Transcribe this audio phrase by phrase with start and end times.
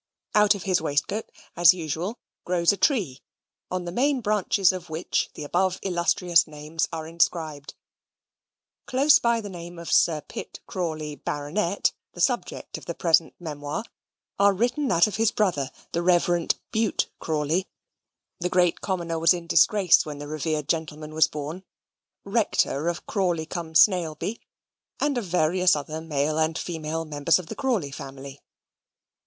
[0.33, 3.21] Out of his waistcoat, as usual, grows a tree,
[3.69, 7.75] on the main branches of which the above illustrious names are inscribed.
[8.87, 13.83] Close by the name of Sir Pitt Crawley, Baronet (the subject of the present memoir),
[14.39, 17.67] are written that of his brother, the Reverend Bute Crawley
[18.39, 21.63] (the great Commoner was in disgrace when the reverend gentleman was born),
[22.23, 24.39] rector of Crawley cum Snailby,
[24.99, 28.41] and of various other male and female members of the Crawley family.